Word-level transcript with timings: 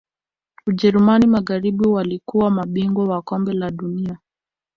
ujerumani 0.67 1.27
magharibi 1.27 1.87
walikuwa 1.87 2.51
mabingwa 2.51 3.07
wa 3.07 3.21
kombe 3.21 3.53
la 3.53 3.71
dunia 3.71 4.17